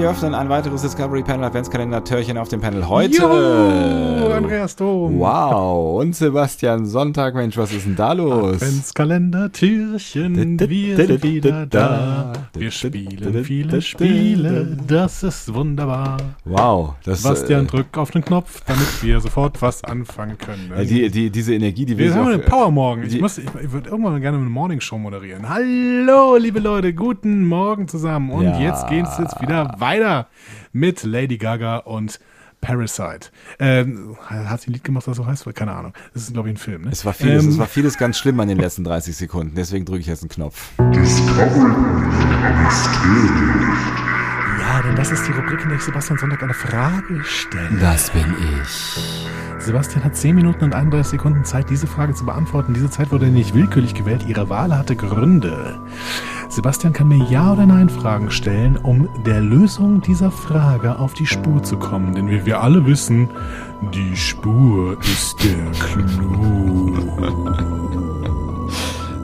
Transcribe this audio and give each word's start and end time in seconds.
Wir 0.00 0.08
öffnen 0.08 0.34
ein 0.34 0.48
weiteres 0.48 0.80
Discovery 0.80 1.22
Panel 1.22 1.44
Adventskalender 1.44 2.02
Törchen 2.02 2.38
auf 2.38 2.48
dem 2.48 2.62
Panel 2.62 2.88
heute. 2.88 3.18
Jo, 3.18 4.32
Andreas 4.32 4.74
Dom. 4.74 5.18
Wow. 5.18 6.00
Und 6.00 6.16
Sebastian 6.16 6.86
Sonntag. 6.86 7.34
Mensch, 7.34 7.58
was 7.58 7.70
ist 7.70 7.84
denn 7.84 7.96
da 7.96 8.14
los? 8.14 8.54
Adventskalender 8.54 9.52
Türchen. 9.52 10.58
Wir 10.58 10.96
sind 10.96 11.22
wieder 11.22 11.66
da. 11.66 12.32
Wir 12.54 12.70
spielen 12.70 13.44
viele 13.44 13.82
Spiele. 13.82 14.78
Das 14.86 15.22
ist 15.22 15.52
wunderbar. 15.52 16.16
Wow. 16.46 16.94
Das, 17.04 17.22
Sebastian, 17.22 17.66
äh, 17.66 17.68
drück 17.68 17.98
auf 17.98 18.10
den 18.10 18.24
Knopf, 18.24 18.62
damit 18.66 19.02
wir 19.02 19.20
sofort 19.20 19.60
was 19.60 19.84
anfangen 19.84 20.38
können. 20.38 20.72
Ja, 20.74 20.82
die, 20.82 21.10
die, 21.10 21.28
diese 21.28 21.52
Energie, 21.52 21.84
die 21.84 21.98
wir 21.98 22.14
haben 22.14 22.28
einen 22.28 22.40
Power 22.40 22.70
Morgen. 22.70 23.02
Ich, 23.02 23.20
muss, 23.20 23.36
ich, 23.36 23.44
ich 23.62 23.70
würde 23.70 23.90
irgendwann 23.90 24.18
gerne 24.22 24.38
eine 24.38 24.46
Morning 24.46 24.80
Show 24.80 24.96
moderieren. 24.96 25.46
Hallo, 25.46 26.38
liebe 26.38 26.58
Leute. 26.58 26.94
Guten 26.94 27.44
Morgen 27.44 27.86
zusammen. 27.86 28.30
Und 28.30 28.44
ja. 28.44 28.58
jetzt 28.58 28.88
geht 28.88 29.04
es 29.04 29.18
jetzt 29.18 29.42
wieder 29.42 29.74
weiter 29.76 29.89
mit 30.72 31.02
Lady 31.04 31.38
Gaga 31.38 31.78
und 31.78 32.20
Parasite. 32.60 33.30
Ähm, 33.58 34.16
hat 34.26 34.60
sie 34.60 34.70
ein 34.70 34.74
Lied 34.74 34.84
gemacht, 34.84 35.06
das 35.06 35.16
so 35.16 35.26
heißt? 35.26 35.46
Keine 35.54 35.72
Ahnung. 35.72 35.92
Das 36.12 36.24
ist, 36.24 36.32
glaube 36.32 36.48
ich, 36.48 36.54
ein 36.54 36.58
Film. 36.58 36.82
Ne? 36.82 36.90
Es, 36.92 37.04
war 37.04 37.14
vieles, 37.14 37.44
ähm, 37.44 37.50
es 37.50 37.58
war 37.58 37.66
vieles 37.66 37.96
ganz 37.96 38.18
schlimm 38.18 38.38
an 38.40 38.48
den 38.48 38.58
letzten 38.58 38.84
30 38.84 39.16
Sekunden. 39.16 39.54
Deswegen 39.54 39.84
drücke 39.84 40.00
ich 40.00 40.06
jetzt 40.06 40.22
einen 40.22 40.28
Knopf. 40.28 40.70
Ja, 44.60 44.82
denn 44.82 44.96
das 44.96 45.10
ist 45.10 45.26
die 45.26 45.32
Rubrik, 45.32 45.62
in 45.62 45.68
der 45.68 45.78
ich 45.78 45.84
Sebastian 45.84 46.18
Sonntag 46.18 46.42
eine 46.42 46.54
Frage 46.54 47.22
stelle. 47.24 47.78
Das 47.80 48.10
bin 48.10 48.34
ich. 48.60 49.00
Sebastian 49.58 50.04
hat 50.04 50.16
10 50.16 50.34
Minuten 50.34 50.64
und 50.64 50.74
31 50.74 51.10
Sekunden 51.10 51.44
Zeit, 51.44 51.68
diese 51.70 51.86
Frage 51.86 52.14
zu 52.14 52.24
beantworten. 52.24 52.72
Diese 52.72 52.90
Zeit 52.90 53.10
wurde 53.10 53.26
nicht 53.26 53.54
willkürlich 53.54 53.94
gewählt. 53.94 54.24
Ihre 54.26 54.48
Wahl 54.48 54.76
hatte 54.76 54.96
Gründe. 54.96 55.78
Sebastian 56.50 56.92
kann 56.92 57.06
mir 57.06 57.24
Ja 57.30 57.52
oder 57.52 57.64
Nein 57.64 57.88
Fragen 57.88 58.32
stellen, 58.32 58.76
um 58.76 59.08
der 59.24 59.40
Lösung 59.40 60.00
dieser 60.00 60.32
Frage 60.32 60.98
auf 60.98 61.14
die 61.14 61.26
Spur 61.26 61.62
zu 61.62 61.76
kommen. 61.76 62.12
Denn 62.12 62.28
wie 62.28 62.44
wir 62.44 62.60
alle 62.60 62.84
wissen, 62.86 63.30
die 63.94 64.16
Spur 64.16 64.98
ist 65.00 65.36
der 65.44 65.70
Clou. 65.78 66.96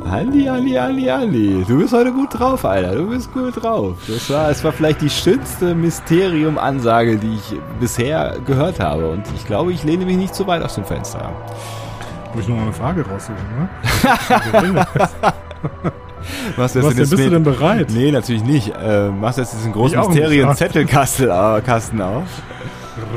Ali, 0.09 0.49
Ali, 0.49 0.79
Ali, 0.79 1.11
Ali. 1.11 1.65
Du 1.67 1.79
bist 1.79 1.93
heute 1.93 2.13
gut 2.13 2.39
drauf, 2.39 2.65
Alter. 2.65 2.95
Du 2.95 3.09
bist 3.09 3.33
gut 3.35 3.61
drauf. 3.61 3.97
Das 4.07 4.31
war, 4.31 4.51
es 4.51 4.63
war 4.63 4.71
vielleicht 4.71 5.01
die 5.01 5.11
schönste 5.11 5.75
Mysterium-Ansage, 5.75 7.17
die 7.17 7.35
ich 7.35 7.57
bisher 7.81 8.37
gehört 8.47 8.79
habe. 8.79 9.11
Und 9.11 9.25
ich 9.35 9.45
glaube, 9.47 9.73
ich 9.73 9.83
lehne 9.83 10.07
mich 10.07 10.17
nicht 10.17 10.33
zu 10.33 10.47
weit 10.47 10.63
aus 10.63 10.77
dem 10.77 10.85
Fenster. 10.85 11.33
Muss 12.35 12.45
ich 12.45 12.49
noch 12.49 12.63
eine 12.63 12.73
Frage 12.73 13.05
raussuchen, 13.05 13.37
ne? 13.59 13.69
Was, 16.57 16.75
Was 16.75 16.89
denn, 16.89 16.97
bist 16.97 17.13
du 17.13 17.31
denn 17.31 17.43
bereit? 17.43 17.89
Nee, 17.91 18.11
natürlich 18.13 18.45
nicht. 18.45 18.73
Äh, 18.77 19.11
machst 19.11 19.39
jetzt 19.39 19.55
diesen 19.55 19.73
großen 19.73 19.99
Mysterien-Zettelkasten 19.99 21.29
äh, 21.29 22.03
auf. 22.03 22.25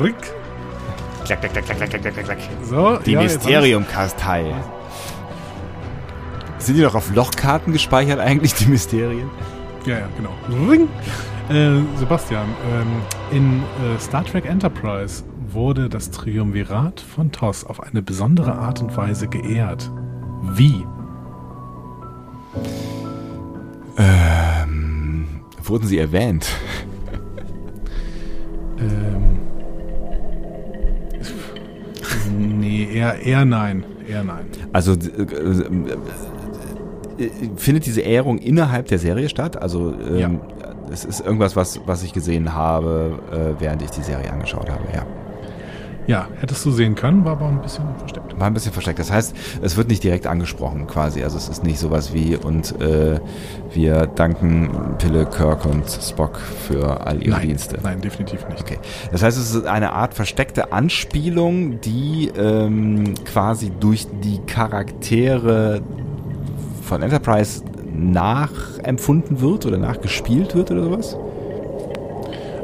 Rick. 0.01 0.15
Klack, 1.25 1.41
klack, 1.41 1.53
klack, 1.53 1.65
klack, 1.65 1.89
klack, 1.89 2.01
klack, 2.01 2.25
klack. 2.25 2.37
So, 2.63 2.97
die 3.05 3.11
ja, 3.11 3.21
Mysterium-Kastei. 3.21 4.53
Sind 6.57 6.75
die 6.75 6.81
noch 6.81 6.95
auf 6.95 7.13
Lochkarten 7.13 7.71
gespeichert 7.71 8.19
eigentlich, 8.19 8.53
die 8.53 8.65
Mysterien? 8.65 9.29
Ja, 9.85 9.99
ja, 9.99 10.07
genau. 10.17 10.33
Ring. 10.69 10.89
Äh, 11.49 11.81
Sebastian, 11.97 12.47
ähm, 12.71 12.87
in 13.31 13.59
äh, 13.61 13.99
Star 13.99 14.25
Trek 14.25 14.45
Enterprise 14.45 15.23
wurde 15.47 15.89
das 15.89 16.11
Triumvirat 16.11 16.99
von 16.99 17.31
TOS 17.31 17.63
auf 17.63 17.81
eine 17.81 18.01
besondere 18.01 18.53
Art 18.53 18.81
und 18.81 18.95
Weise 18.95 19.27
geehrt. 19.27 19.89
Wie? 20.41 20.85
Wurden 25.69 25.87
sie 25.87 25.99
erwähnt? 25.99 26.47
ähm, 28.79 29.39
nee, 32.59 32.89
eher, 32.91 33.21
eher 33.21 33.45
nein. 33.45 33.83
Eher 34.07 34.23
nein. 34.23 34.45
Also 34.73 34.93
äh, 34.93 34.95
äh, 37.23 37.29
findet 37.57 37.85
diese 37.85 38.01
Ehrung 38.01 38.39
innerhalb 38.39 38.87
der 38.87 38.97
Serie 38.97 39.29
statt? 39.29 39.61
Also 39.61 39.93
ähm, 39.93 40.17
ja. 40.17 40.31
es 40.91 41.05
ist 41.05 41.19
irgendwas, 41.19 41.55
was, 41.55 41.79
was 41.85 42.01
ich 42.01 42.13
gesehen 42.13 42.55
habe, 42.55 43.19
äh, 43.31 43.61
während 43.61 43.83
ich 43.83 43.91
die 43.91 44.01
Serie 44.01 44.31
angeschaut 44.31 44.71
habe, 44.71 44.85
ja. 44.91 45.05
Ja, 46.07 46.27
hättest 46.39 46.65
du 46.65 46.71
sehen 46.71 46.95
können, 46.95 47.23
war 47.23 47.33
aber 47.33 47.47
ein 47.47 47.61
bisschen 47.61 47.83
versteckt. 47.99 48.28
War 48.39 48.47
ein 48.47 48.53
bisschen 48.53 48.71
versteckt. 48.73 48.99
Das 48.99 49.11
heißt, 49.11 49.35
es 49.61 49.77
wird 49.77 49.89
nicht 49.89 50.03
direkt 50.03 50.27
angesprochen 50.27 50.87
quasi. 50.87 51.23
Also 51.23 51.37
es 51.37 51.49
ist 51.49 51.63
nicht 51.63 51.79
sowas 51.79 52.13
wie 52.13 52.35
und 52.35 52.79
äh, 52.81 53.19
wir 53.73 54.07
danken 54.07 54.95
Pille, 54.97 55.25
Kirk 55.25 55.65
und 55.65 55.89
Spock 55.89 56.37
für 56.37 57.05
all 57.05 57.21
ihre 57.21 57.37
nein, 57.37 57.47
Dienste. 57.47 57.79
Nein, 57.83 58.01
definitiv 58.01 58.47
nicht. 58.47 58.61
Okay. 58.61 58.77
Das 59.11 59.23
heißt, 59.23 59.37
es 59.37 59.53
ist 59.53 59.65
eine 59.65 59.93
Art 59.93 60.13
versteckte 60.13 60.71
Anspielung, 60.71 61.81
die 61.81 62.31
ähm, 62.37 63.13
quasi 63.25 63.71
durch 63.79 64.07
die 64.23 64.39
Charaktere 64.45 65.81
von 66.81 67.01
Enterprise 67.01 67.63
nachempfunden 67.93 69.41
wird 69.41 69.65
oder 69.65 69.77
nachgespielt 69.77 70.55
wird 70.55 70.71
oder 70.71 70.83
sowas? 70.83 71.17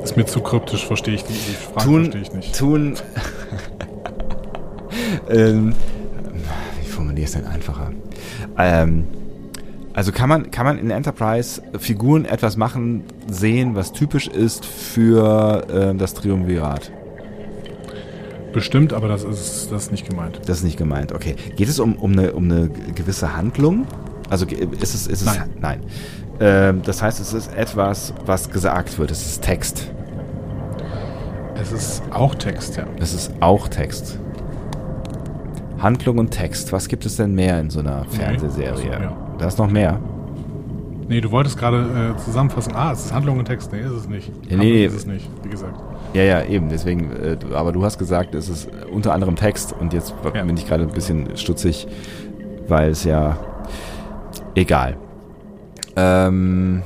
Ist 0.04 0.18
mir 0.18 0.26
zu 0.26 0.42
kryptisch, 0.42 0.86
verstehe 0.86 1.16
ich 1.16 1.24
die, 1.24 1.34
die 1.34 1.54
Frage 1.54 1.86
tun, 1.86 2.02
verstehe 2.04 2.22
ich 2.22 2.34
nicht. 2.34 2.58
Tun. 2.58 2.96
ähm, 5.30 5.74
wie 6.82 6.88
formuliere 6.88 7.22
ich 7.22 7.26
es 7.26 7.32
denn 7.34 7.46
einfacher? 7.46 7.92
Ähm, 8.58 9.06
also 9.94 10.12
kann 10.12 10.28
man, 10.28 10.52
kann 10.52 10.66
man 10.66 10.78
in 10.78 10.92
Enterprise 10.92 11.62
Figuren 11.80 12.26
etwas 12.26 12.58
machen, 12.58 13.04
sehen, 13.32 13.76
was 13.76 13.94
typisch 13.94 14.28
ist 14.28 14.66
für 14.66 15.66
äh, 15.70 15.96
das 15.96 16.14
Triumvirat? 16.14 16.92
Bestimmt, 18.52 18.94
aber 18.94 19.08
das 19.08 19.24
ist, 19.24 19.72
das 19.72 19.84
ist 19.84 19.92
nicht 19.92 20.10
gemeint. 20.10 20.40
Das 20.46 20.60
ist 20.60 20.64
nicht 20.64 20.78
gemeint, 20.78 21.12
okay. 21.12 21.36
Geht 21.56 21.70
es 21.70 21.80
um, 21.80 21.96
um, 21.96 22.12
eine, 22.12 22.34
um 22.34 22.46
eine 22.46 22.70
gewisse 22.70 23.36
Handlung? 23.36 23.88
Also 24.30 24.46
ist 24.46 24.96
es, 24.96 25.08
ist 25.08 25.22
es 25.22 25.26
nein. 25.26 25.50
nein. 25.60 25.80
Ähm, 26.40 26.82
das 26.84 27.02
heißt, 27.02 27.20
es 27.20 27.34
ist 27.34 27.54
etwas, 27.56 28.14
was 28.26 28.50
gesagt 28.50 28.98
wird. 28.98 29.12
Es 29.12 29.26
ist 29.26 29.44
Text. 29.44 29.92
Es 31.62 31.72
ist 31.72 32.04
auch 32.12 32.36
Text, 32.36 32.76
ja. 32.76 32.86
Es 33.00 33.14
ist 33.14 33.32
auch 33.40 33.68
Text. 33.68 34.20
Handlung 35.80 36.18
und 36.18 36.32
Text. 36.32 36.72
Was 36.72 36.88
gibt 36.88 37.06
es 37.06 37.18
denn 37.18 37.34
mehr 37.34 37.60
in 37.60 37.70
so 37.70 37.80
einer 37.80 38.06
Fernsehserie? 38.06 38.84
Nee, 38.84 38.96
also, 38.96 39.16
da 39.38 39.48
ist 39.48 39.58
noch 39.58 39.70
mehr. 39.70 40.00
Nee, 41.08 41.22
du 41.22 41.32
wolltest 41.32 41.58
gerade 41.58 42.16
äh, 42.16 42.18
zusammenfassen. 42.24 42.74
Ah, 42.76 42.92
es 42.92 43.06
ist 43.06 43.14
Handlung 43.14 43.38
und 43.38 43.46
Text. 43.46 43.72
Nee, 43.72 43.82
ist 43.82 43.92
es 43.92 44.10
nicht. 44.10 44.32
Ja, 44.50 44.58
nee, 44.58 44.86
ist 44.86 44.96
es 44.96 45.06
nicht, 45.06 45.30
wie 45.44 45.50
gesagt. 45.50 45.80
Ja, 46.14 46.24
ja, 46.24 46.44
eben. 46.44 46.70
Deswegen, 46.70 47.12
äh, 47.12 47.38
aber 47.54 47.72
du 47.72 47.84
hast 47.84 48.00
gesagt, 48.00 48.34
es 48.34 48.50
ist 48.50 48.70
unter 48.92 49.14
anderem 49.14 49.36
Text 49.36 49.76
und 49.80 49.94
jetzt 49.94 50.16
ja. 50.24 50.44
bin 50.44 50.58
ich 50.58 50.68
gerade 50.68 50.84
ein 50.84 50.92
bisschen 50.94 51.38
stutzig, 51.38 51.88
weil 52.68 52.90
es 52.90 53.04
ja 53.04 53.38
egal. 54.56 54.98
Ähm, 55.96 56.82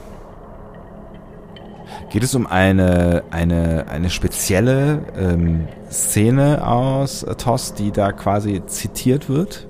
geht 2.10 2.24
es 2.24 2.36
um 2.36 2.48
eine, 2.48 3.24
eine, 3.32 3.86
eine 3.90 4.10
spezielle 4.10 5.02
ähm, 5.18 5.68
Szene 5.92 6.66
aus 6.68 7.26
TOS, 7.38 7.74
die 7.74 7.92
da 7.92 8.12
quasi 8.12 8.62
zitiert 8.66 9.30
wird? 9.30 9.68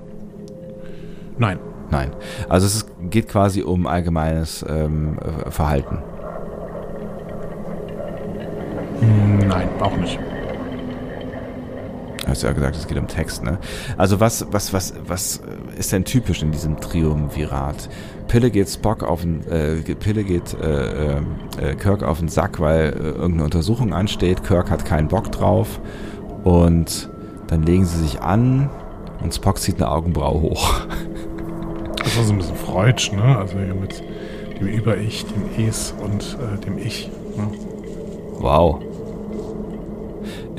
Nein. 1.38 1.58
Nein. 1.90 2.12
Also 2.48 2.66
es 2.66 2.86
geht 3.10 3.28
quasi 3.28 3.62
um 3.62 3.86
allgemeines 3.86 4.64
ähm, 4.68 5.18
Verhalten. 5.48 5.98
Nein, 9.48 9.68
auch 9.80 9.96
nicht. 9.96 10.18
Hast 12.26 12.42
du 12.42 12.46
ja 12.46 12.52
gesagt, 12.52 12.76
es 12.76 12.86
geht 12.86 12.98
um 12.98 13.08
Text, 13.08 13.42
ne? 13.42 13.58
Also 13.96 14.20
was, 14.20 14.46
was, 14.50 14.72
was, 14.72 14.94
was 15.06 15.40
ist 15.76 15.92
denn 15.92 16.04
typisch 16.04 16.42
in 16.42 16.52
diesem 16.52 16.78
Triumvirat? 16.78 17.88
Pille 18.28 18.50
geht 18.50 18.68
Spock 18.68 19.02
auf 19.02 19.22
den, 19.22 19.46
äh, 19.48 19.76
Pille 19.94 20.22
geht 20.24 20.54
äh, 20.54 21.16
äh, 21.16 21.74
Kirk 21.78 22.02
auf 22.02 22.18
den 22.18 22.28
Sack, 22.28 22.60
weil 22.60 22.90
äh, 22.90 22.96
irgendeine 23.08 23.44
Untersuchung 23.44 23.94
ansteht. 23.94 24.44
Kirk 24.44 24.70
hat 24.70 24.84
keinen 24.84 25.08
Bock 25.08 25.32
drauf 25.32 25.80
und 26.44 27.08
dann 27.48 27.62
legen 27.62 27.86
sie 27.86 27.98
sich 27.98 28.20
an 28.20 28.70
und 29.22 29.34
Spock 29.34 29.58
zieht 29.58 29.76
eine 29.76 29.90
Augenbraue 29.90 30.40
hoch. 30.40 30.86
Das 31.96 32.16
war 32.16 32.24
so 32.24 32.32
ein 32.32 32.38
bisschen 32.38 32.56
Freudsch, 32.56 33.12
ne? 33.12 33.38
Also 33.38 33.58
hier 33.58 33.74
mit 33.74 34.02
dem 34.60 34.68
Über-Ich, 34.68 35.26
dem 35.26 35.66
Es 35.66 35.94
und 36.02 36.38
äh, 36.40 36.58
dem 36.64 36.78
Ich. 36.78 37.10
Ne? 37.36 37.48
Wow. 38.38 38.82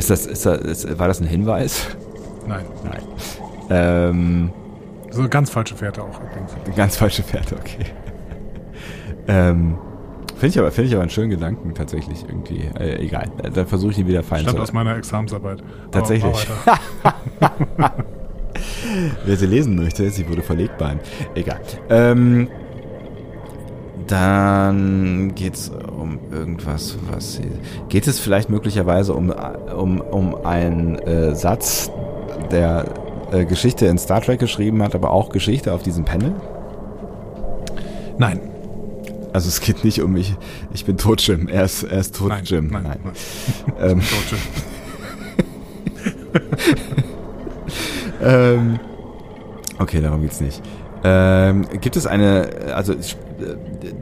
Ist 0.02 0.10
das, 0.10 0.26
ist 0.26 0.48
das, 0.48 0.58
ist, 0.62 0.98
war 0.98 1.08
das 1.08 1.22
ein 1.22 1.28
Hinweis? 1.28 1.86
Nein. 2.48 2.66
Nein. 2.84 3.04
Ähm, 3.70 4.52
so 5.12 5.20
eine 5.20 5.30
ganz 5.30 5.52
falsche 5.52 5.76
Fährte 5.76 6.02
auch 6.02 6.20
übrigens. 6.20 6.76
Ganz 6.76 6.98
falsche 6.98 7.22
Fährte, 7.22 7.56
okay. 7.56 7.86
ähm, 9.28 9.78
Finde 10.38 10.48
ich, 10.48 10.58
aber, 10.58 10.72
find 10.72 10.88
ich 10.88 10.94
aber 10.96 11.04
einen 11.04 11.12
schönen 11.12 11.30
Gedanken 11.30 11.76
tatsächlich 11.76 12.26
irgendwie. 12.28 12.62
Äh, 12.80 12.96
egal, 13.06 13.30
dann 13.54 13.68
versuche 13.68 13.92
ich 13.92 14.00
ihn 14.00 14.08
wieder 14.08 14.24
fallen 14.24 14.42
Stammt 14.42 14.60
aus 14.60 14.74
meiner 14.74 14.98
Examensarbeit. 14.98 15.62
Tatsächlich. 15.92 16.36
Wer 19.24 19.38
sie 19.38 19.46
lesen 19.46 19.76
möchte, 19.76 20.10
sie 20.10 20.28
wurde 20.28 20.42
verlegbar. 20.42 20.96
Egal. 21.36 21.62
Ähm, 21.92 22.48
dann 24.08 25.36
geht 25.36 25.54
es 25.54 25.72
um 26.02 26.20
irgendwas, 26.32 26.98
was 27.10 27.36
sie. 27.36 27.52
Geht 27.90 28.08
es 28.08 28.20
vielleicht 28.20 28.50
möglicherweise 28.50 29.14
um, 29.14 29.30
um, 29.30 30.02
um 30.02 30.36
einen 30.46 31.00
äh, 31.00 31.36
Satz, 31.36 31.92
der 32.52 32.86
äh, 33.32 33.46
Geschichte 33.46 33.86
in 33.86 33.98
Star 33.98 34.22
Trek 34.22 34.40
geschrieben 34.40 34.82
hat, 34.84 34.96
aber 34.96 35.12
auch 35.12 35.30
Geschichte 35.30 35.74
auf 35.74 35.84
diesem 35.84 36.04
Panel? 36.04 36.34
Nein. 38.18 38.42
Also 39.34 39.48
es 39.48 39.62
geht 39.62 39.86
nicht 39.86 40.02
um 40.02 40.12
mich, 40.12 40.36
ich 40.74 40.84
bin 40.84 40.98
tot 40.98 41.22
Jim, 41.22 41.48
er 41.48 41.64
ist, 41.64 41.84
er 41.84 42.00
ist 42.00 42.18
tot 42.18 42.30
Nein, 42.30 42.44
Jim. 42.44 42.68
nein, 42.68 42.84
Nein. 42.84 43.00
nein. 43.04 43.14
Ähm, 43.92 44.02
Tot, 44.02 44.32
Jim. 44.32 44.40
ähm, 48.22 48.80
okay, 49.80 50.02
darum 50.02 50.22
geht's 50.22 50.42
nicht. 50.42 50.62
Ähm, 51.04 51.66
gibt 51.80 51.96
es 51.96 52.06
eine, 52.06 52.74
also 52.76 52.94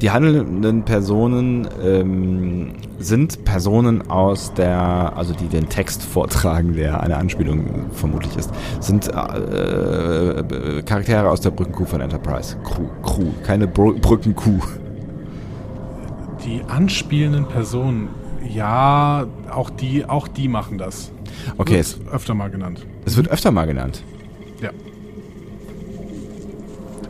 die 0.02 0.12
handelnden 0.12 0.84
Personen 0.84 1.68
ähm, 1.84 2.72
sind 3.00 3.46
Personen 3.46 4.10
aus 4.10 4.54
der, 4.54 5.14
also 5.16 5.34
die 5.34 5.48
den 5.48 5.70
Text 5.70 6.04
vortragen, 6.04 6.74
der 6.74 7.02
eine 7.02 7.18
Anspielung 7.18 7.92
vermutlich 7.92 8.36
ist, 8.38 8.52
sind 8.80 9.08
äh, 9.08 10.82
Charaktere 10.84 11.30
aus 11.30 11.42
der 11.42 11.52
Brückenkuh 11.52 11.86
von 11.86 12.02
Enterprise. 12.02 12.58
Crew, 12.64 12.88
Crew 13.04 13.32
keine 13.44 13.68
Br 13.68 13.94
Brückenkuh. 13.94 14.60
Die 16.46 16.62
anspielenden 16.68 17.46
Personen, 17.46 18.10
ja, 18.48 19.28
auch 19.52 19.70
die, 19.70 20.06
auch 20.06 20.28
die 20.28 20.48
machen 20.48 20.78
das. 20.78 21.12
Okay, 21.58 21.74
Wird 21.74 21.82
es, 21.82 22.00
öfter 22.12 22.34
mal 22.34 22.50
genannt. 22.50 22.86
es 23.06 23.18
wird 23.18 23.30
öfter 23.30 23.52
mal 23.52 23.66
genannt. 23.66 24.04
Ja. 24.62 24.72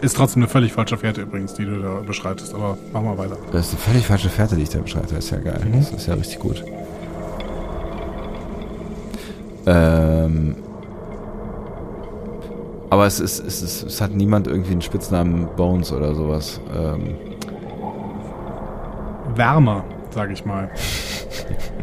Ist 0.01 0.15
trotzdem 0.15 0.43
eine 0.43 0.49
völlig 0.49 0.71
falsche 0.71 0.97
Fährte 0.97 1.21
übrigens, 1.21 1.53
die 1.55 1.65
du 1.65 1.81
da 1.81 1.99
beschreitest, 2.05 2.53
aber 2.53 2.77
machen 2.93 3.05
wir 3.05 3.17
weiter. 3.17 3.37
Das 3.51 3.67
ist 3.67 3.73
eine 3.73 3.81
völlig 3.81 4.07
falsche 4.07 4.29
Fährte, 4.29 4.55
die 4.55 4.63
ich 4.63 4.69
da 4.69 4.79
beschreibe. 4.79 5.07
Das 5.07 5.25
ist 5.25 5.31
ja 5.31 5.39
geil. 5.39 5.59
Das 5.73 5.91
ist 5.91 6.07
ja 6.07 6.13
richtig 6.13 6.39
gut. 6.39 6.63
Ähm, 9.65 10.55
aber 12.89 13.05
es, 13.05 13.19
ist, 13.19 13.45
es, 13.45 13.61
ist, 13.61 13.83
es 13.83 14.01
hat 14.01 14.11
niemand 14.11 14.47
irgendwie 14.47 14.71
einen 14.71 14.81
Spitznamen 14.81 15.47
Bones 15.57 15.91
oder 15.91 16.15
sowas. 16.15 16.61
Ähm, 16.75 17.15
Wärmer, 19.35 19.83
sage 20.11 20.33
ich 20.33 20.45
mal. 20.45 20.71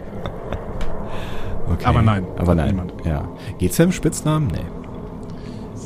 okay. 1.71 1.85
Aber 1.85 2.03
nein, 2.03 2.27
Aber 2.39 2.55
nein. 2.55 2.69
niemand. 2.69 2.93
Ja. 3.05 3.29
Geht's 3.59 3.79
ja 3.79 3.85
um 3.85 3.93
Spitznamen? 3.93 4.49
Nee. 4.49 4.86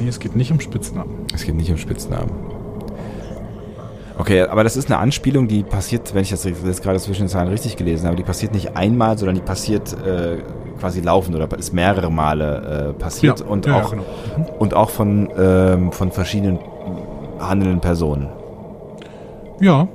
Nee, 0.01 0.09
es 0.09 0.19
geht 0.19 0.35
nicht 0.35 0.51
um 0.51 0.61
Spitznamen. 0.61 1.27
Es 1.35 1.45
geht 1.45 1.55
nicht 1.55 1.71
um 1.71 1.77
Spitznamen. 1.77 2.31
Okay, 4.21 4.43
aber 4.43 4.65
das 4.65 4.77
ist 4.77 4.91
eine 4.91 4.99
Anspielung, 4.99 5.49
die 5.49 5.63
passiert, 5.63 6.15
wenn 6.15 6.23
ich 6.23 6.31
das 6.31 6.45
jetzt 6.45 6.83
gerade 6.83 6.99
zwischen 6.99 7.23
den 7.23 7.29
Zeilen 7.29 7.49
richtig 7.49 7.77
gelesen 7.77 8.07
habe, 8.07 8.17
die 8.17 8.23
passiert 8.23 8.53
nicht 8.53 8.77
einmal, 8.77 9.17
sondern 9.17 9.35
die 9.35 9.41
passiert 9.41 9.95
äh, 10.05 10.43
quasi 10.79 11.01
laufend 11.01 11.37
oder 11.37 11.49
ist 11.59 11.73
mehrere 11.73 12.11
Male 12.11 12.91
äh, 12.91 13.01
passiert 13.01 13.41
und 13.41 13.65
ja, 13.65 13.77
auch 13.77 13.93
ja, 13.93 13.99
genau. 13.99 14.03
Mhm. 14.37 14.45
und 14.59 14.75
auch 14.75 14.91
von 14.91 15.31
ähm, 15.39 15.93
von 15.93 16.13
verschiedenen 16.13 16.59
handelnden 17.39 17.81
Personen. 17.81 18.29
Ja, 19.59 19.89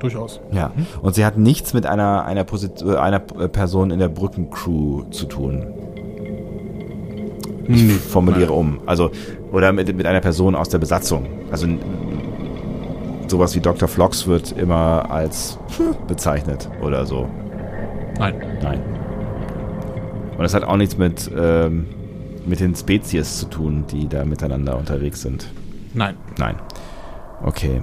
durchaus. 0.00 0.40
Ja. 0.50 0.72
Und 1.02 1.14
sie 1.14 1.24
hat 1.24 1.38
nichts 1.38 1.72
mit 1.72 1.86
einer 1.86 2.24
einer, 2.24 2.42
Posit 2.42 2.82
äh, 2.82 2.96
einer 2.96 3.20
Person 3.20 3.92
in 3.92 4.00
der 4.00 4.08
Brückencrew 4.08 5.04
zu 5.10 5.26
tun. 5.26 5.66
Ich 7.68 7.82
Nee, 7.82 7.92
formuliere 7.92 8.52
um. 8.52 8.80
Also, 8.86 9.10
oder 9.52 9.72
mit, 9.72 9.94
mit 9.94 10.06
einer 10.06 10.20
Person 10.20 10.54
aus 10.54 10.70
der 10.70 10.78
Besatzung. 10.78 11.26
Also 11.50 11.66
sowas 13.28 13.54
wie 13.54 13.60
Dr. 13.60 13.88
Flox 13.88 14.26
wird 14.26 14.52
immer 14.52 15.10
als 15.10 15.58
bezeichnet 16.06 16.68
oder 16.80 17.04
so. 17.04 17.28
Nein. 18.18 18.34
Nein. 18.62 18.80
Und 20.32 20.42
das 20.42 20.54
hat 20.54 20.64
auch 20.64 20.76
nichts 20.76 20.96
mit, 20.96 21.30
ähm, 21.36 21.86
mit 22.46 22.60
den 22.60 22.74
Spezies 22.74 23.38
zu 23.38 23.46
tun, 23.46 23.84
die 23.90 24.08
da 24.08 24.24
miteinander 24.24 24.78
unterwegs 24.78 25.20
sind. 25.20 25.48
Nein. 25.94 26.16
Nein. 26.38 26.56
Okay. 27.42 27.82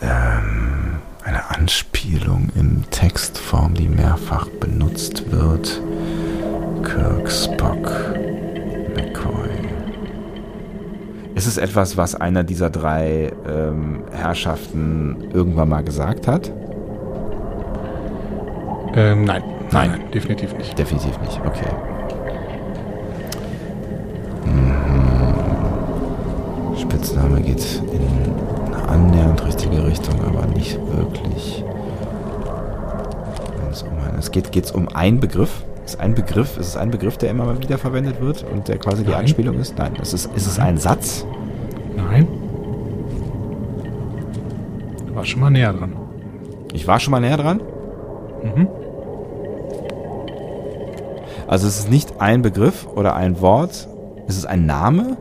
Ähm, 0.00 0.96
eine 1.24 1.50
Anspielung 1.50 2.50
in 2.54 2.84
Textform, 2.90 3.74
die 3.74 3.88
mehrfach 3.88 4.48
benutzt 4.48 5.30
wird. 5.30 5.80
Kirk, 6.82 7.30
Spock, 7.30 7.90
McCoy. 8.94 9.48
Ist 11.34 11.46
es 11.46 11.56
etwas, 11.56 11.96
was 11.96 12.14
einer 12.14 12.44
dieser 12.44 12.70
drei 12.70 13.32
ähm, 13.48 14.04
Herrschaften 14.12 15.30
irgendwann 15.32 15.68
mal 15.68 15.82
gesagt 15.82 16.28
hat? 16.28 16.52
Ähm, 18.94 19.24
nein. 19.24 19.42
Nein. 19.70 19.90
Nein, 19.90 20.10
definitiv 20.12 20.54
nicht. 20.56 20.78
Definitiv 20.78 21.18
nicht, 21.20 21.40
okay. 21.46 21.68
Mhm. 24.44 24.82
Spitzname 26.76 27.40
geht 27.40 27.82
in 27.90 28.74
eine 28.74 28.88
annähernd 28.88 29.44
richtige 29.46 29.86
Richtung, 29.86 30.20
aber 30.22 30.46
nicht 30.46 30.78
wirklich. 30.94 31.64
Um 33.90 33.98
ein, 34.06 34.18
es 34.18 34.30
geht 34.30 34.52
geht's 34.52 34.70
um 34.70 34.88
einen 34.88 35.18
Begriff. 35.20 35.64
Ist 35.84 35.98
ein 35.98 36.14
Begriff, 36.14 36.56
ist 36.58 36.68
es 36.68 36.76
ein 36.76 36.90
Begriff, 36.90 37.18
der 37.18 37.30
immer 37.30 37.44
mal 37.44 37.60
wieder 37.60 37.76
verwendet 37.76 38.20
wird 38.20 38.44
und 38.44 38.68
der 38.68 38.78
quasi 38.78 39.02
die 39.04 39.10
Nein. 39.10 39.20
Anspielung 39.20 39.58
ist? 39.58 39.76
Nein, 39.76 39.92
es 40.00 40.12
ist, 40.12 40.26
ist 40.34 40.46
es 40.46 40.58
ein 40.58 40.78
Satz? 40.78 41.26
Nein. 41.96 42.28
Du 45.06 45.14
warst 45.14 45.30
schon 45.30 45.40
mal 45.40 45.50
näher 45.50 45.72
dran. 45.72 45.96
Ich 46.72 46.86
war 46.86 47.00
schon 47.00 47.10
mal 47.10 47.20
näher 47.20 47.36
dran. 47.36 47.60
Mhm. 48.42 48.68
Also 51.46 51.66
es 51.66 51.80
ist 51.80 51.90
nicht 51.90 52.20
ein 52.20 52.42
Begriff 52.42 52.86
oder 52.86 53.14
ein 53.14 53.40
Wort. 53.40 53.88
Ist 54.26 54.38
es 54.38 54.46
ein 54.46 54.64
Name? 54.64 55.16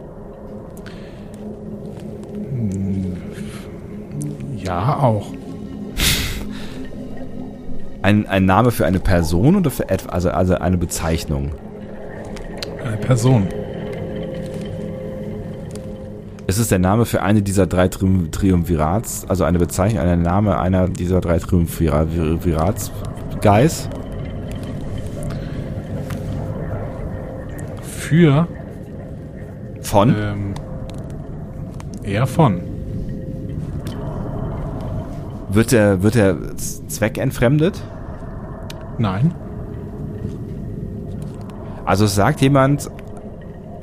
Ja, 4.56 5.00
auch. 5.00 5.28
Ein, 8.02 8.26
ein 8.28 8.46
Name 8.46 8.72
für 8.72 8.86
eine 8.86 9.00
Person 9.00 9.56
oder 9.56 9.70
für 9.70 9.90
etwa, 9.90 10.10
also, 10.10 10.32
also 10.32 10.56
eine 10.56 10.78
Bezeichnung? 10.78 11.52
Eine 12.84 12.98
Person. 12.98 13.48
Ist 16.48 16.58
es 16.58 16.68
der 16.70 16.80
Name 16.80 17.06
für 17.06 17.22
eine 17.22 17.42
dieser 17.42 17.68
drei 17.68 17.88
Trium 17.88 18.32
Triumvirats, 18.32 19.26
also 19.30 19.44
eine 19.44 19.60
Bezeichnung, 19.60 20.04
ein 20.04 20.22
Name 20.22 20.60
einer 20.60 20.90
dieser 20.90 21.22
drei 21.22 21.38
Triumvirats 21.40 22.92
Guys? 23.42 23.88
Für 27.84 28.48
Von? 29.82 30.16
ähm, 30.18 30.54
eher 32.04 32.28
von. 32.28 32.71
Wird 35.54 35.72
der, 35.72 36.02
wird 36.02 36.16
der 36.16 36.56
Z- 36.56 36.90
Zweck 36.92 37.18
entfremdet? 37.18 37.82
Nein. 38.98 39.34
Also 41.86 42.06
sagt 42.06 42.42
jemand 42.42 42.90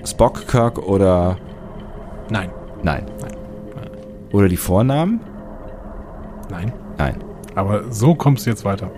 Spock, 0.05 0.47
Kirk 0.47 0.79
oder 0.79 1.37
Nein. 2.31 2.51
nein. 2.83 3.05
Oder 4.33 4.49
die 4.49 4.57
Vornamen? 4.57 5.21
Nein. 6.51 6.73
Nein. 6.97 7.17
Aber 7.55 7.91
so 7.91 8.15
kommst 8.15 8.47
du 8.47 8.51
jetzt 8.51 8.65
weiter. 8.65 8.91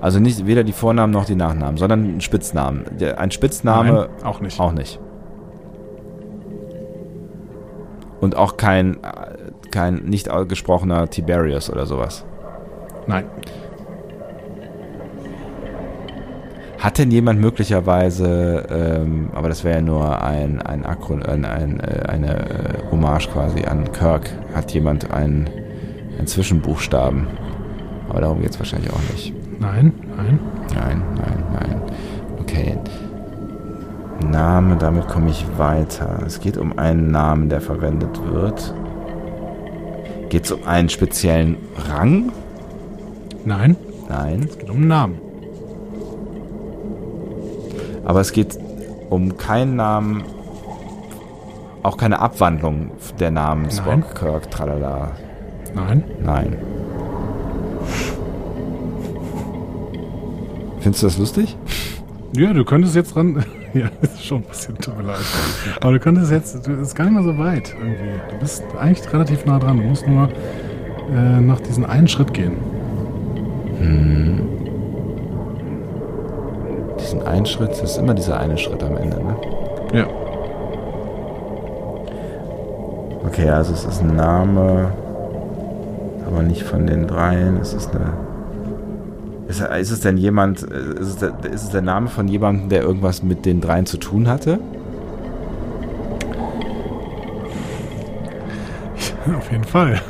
Also 0.00 0.18
nicht 0.18 0.46
weder 0.46 0.64
die 0.64 0.72
Vornamen 0.72 1.12
noch 1.12 1.26
die 1.26 1.36
Nachnamen, 1.36 1.76
sondern 1.76 2.16
ein 2.16 2.20
Spitznamen. 2.20 2.84
Ein 3.16 3.30
Spitzname 3.30 3.92
Nein, 3.92 4.24
auch 4.24 4.40
nicht. 4.40 4.58
auch 4.58 4.72
nicht. 4.72 4.98
Und 8.22 8.36
auch 8.36 8.56
kein, 8.56 9.02
äh, 9.02 9.50
kein 9.72 9.96
nicht 10.04 10.28
gesprochener 10.48 11.10
Tiberius 11.10 11.68
oder 11.68 11.86
sowas. 11.86 12.24
Nein. 13.08 13.24
Hat 16.78 16.98
denn 16.98 17.10
jemand 17.10 17.40
möglicherweise, 17.40 18.64
ähm, 18.70 19.30
aber 19.34 19.48
das 19.48 19.64
wäre 19.64 19.78
ja 19.78 19.82
nur 19.82 20.22
ein, 20.22 20.62
ein, 20.62 20.86
Akron, 20.86 21.24
ein, 21.24 21.44
ein 21.44 21.80
äh, 21.80 22.04
eine 22.08 22.38
äh, 22.38 22.90
Hommage 22.92 23.28
quasi 23.28 23.64
an 23.64 23.90
Kirk, 23.90 24.30
hat 24.54 24.72
jemand 24.72 25.10
einen, 25.12 25.50
einen 26.16 26.28
Zwischenbuchstaben? 26.28 27.26
Aber 28.08 28.20
darum 28.20 28.40
geht 28.40 28.50
es 28.50 28.58
wahrscheinlich 28.60 28.92
auch 28.92 29.12
nicht. 29.12 29.34
Nein. 29.58 29.92
Nein. 30.16 30.38
Nein, 30.74 31.02
nein. 31.16 31.41
Name, 34.32 34.76
damit 34.76 35.06
komme 35.06 35.30
ich 35.30 35.46
weiter. 35.58 36.18
Es 36.26 36.40
geht 36.40 36.56
um 36.56 36.78
einen 36.78 37.10
Namen, 37.10 37.48
der 37.48 37.60
verwendet 37.60 38.18
wird. 38.32 38.74
Geht 40.30 40.46
es 40.46 40.52
um 40.52 40.64
einen 40.66 40.88
speziellen 40.88 41.58
Rang? 41.88 42.32
Nein. 43.44 43.76
Nein. 44.08 44.46
Es 44.48 44.58
geht 44.58 44.70
um 44.70 44.76
einen 44.76 44.88
Namen. 44.88 45.20
Aber 48.04 48.20
es 48.20 48.32
geht 48.32 48.58
um 49.10 49.36
keinen 49.36 49.76
Namen 49.76 50.24
Auch 51.82 51.96
keine 51.96 52.20
Abwandlung 52.20 52.90
der 53.18 53.30
Namen 53.30 53.70
Spock, 53.70 53.86
Nein. 53.86 54.04
Kirk, 54.14 54.50
tralala. 54.50 55.12
Nein. 55.74 56.04
Nein. 56.22 56.56
Findest 60.80 61.02
du 61.02 61.06
das 61.08 61.18
lustig? 61.18 61.56
Ja, 62.36 62.52
du 62.52 62.64
könntest 62.64 62.94
jetzt 62.94 63.14
dran. 63.14 63.44
ja, 63.78 63.88
ist 64.02 64.24
schon 64.24 64.38
ein 64.38 64.44
bisschen 64.44 64.76
tut 64.78 64.96
mir 64.96 65.04
leid. 65.04 65.20
Aber 65.80 65.92
du 65.92 66.00
könntest 66.00 66.30
jetzt. 66.30 66.66
Du 66.66 66.72
ist 66.72 66.94
gar 66.94 67.04
nicht 67.04 67.14
mal 67.14 67.22
so 67.22 67.38
weit 67.38 67.74
irgendwie. 67.78 68.20
Du 68.30 68.38
bist 68.38 68.64
eigentlich 68.78 69.12
relativ 69.12 69.44
nah 69.46 69.58
dran. 69.58 69.78
Du 69.78 69.84
musst 69.84 70.06
nur 70.06 70.28
äh, 71.14 71.40
noch 71.40 71.60
diesen 71.60 71.84
einen 71.84 72.08
Schritt 72.08 72.34
gehen. 72.34 72.56
Diesen 77.00 77.26
einen 77.26 77.46
Schritt, 77.46 77.70
das 77.70 77.82
ist 77.82 77.96
immer 77.98 78.14
dieser 78.14 78.38
eine 78.38 78.56
Schritt 78.56 78.82
am 78.82 78.96
Ende, 78.96 79.16
ne? 79.16 79.36
Ja. 79.92 80.06
Okay, 83.26 83.48
also 83.48 83.72
es 83.72 83.84
ist 83.84 84.02
ein 84.02 84.14
Name, 84.14 84.92
aber 86.26 86.42
nicht 86.42 86.62
von 86.62 86.86
den 86.86 87.06
dreien. 87.08 87.56
Es 87.56 87.72
ist 87.72 87.94
eine. 87.94 88.12
Ist, 89.52 89.60
ist 89.60 89.90
es 89.90 90.00
denn 90.00 90.16
jemand, 90.16 90.62
äh, 90.62 90.98
ist 90.98 91.08
es, 91.08 91.16
der, 91.18 91.32
ist 91.52 91.64
es 91.64 91.68
der 91.68 91.82
Name 91.82 92.08
von 92.08 92.26
jemandem, 92.26 92.70
der 92.70 92.80
irgendwas 92.80 93.22
mit 93.22 93.44
den 93.44 93.60
dreien 93.60 93.84
zu 93.84 93.98
tun 93.98 94.26
hatte? 94.26 94.58
Auf 99.36 99.50
jeden 99.52 99.64
Fall. 99.64 100.00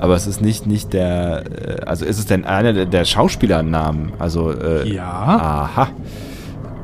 Aber 0.00 0.14
es 0.16 0.26
ist 0.26 0.40
nicht, 0.42 0.66
nicht 0.66 0.92
der, 0.92 1.44
äh, 1.46 1.80
also 1.86 2.04
ist 2.04 2.18
es 2.18 2.26
denn 2.26 2.44
einer 2.44 2.72
der, 2.72 2.86
der 2.86 3.04
Schauspielernamen? 3.04 4.14
Also, 4.18 4.50
äh, 4.50 4.88
Ja. 4.92 5.04
aha. 5.06 5.88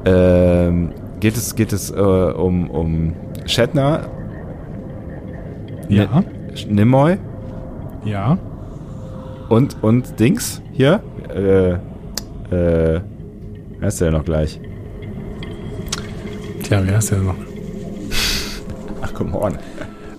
Ähm, 0.07 0.93
geht 1.19 1.37
es, 1.37 1.57
geht 1.57 1.73
es 1.73 1.91
äh, 1.91 1.95
um, 1.97 2.71
um 2.71 3.15
Shatner, 3.45 4.03
Ja. 5.89 6.05
N- 6.05 6.25
Nimoy 6.77 7.19
Ja. 8.05 8.39
Und, 9.51 9.77
und 9.83 10.19
Dings 10.19 10.63
hier? 10.73 11.03
Äh, 11.29 11.73
äh, 11.73 13.01
wer 13.79 13.89
ist 13.89 14.01
der 14.01 14.13
noch 14.13 14.25
gleich? 14.25 14.59
Tja, 16.63 16.83
wie 16.87 16.91
heißt 16.91 17.11
der 17.11 17.19
noch? 17.19 17.35
Ach, 19.03 19.13
come 19.13 19.39
on. 19.39 19.59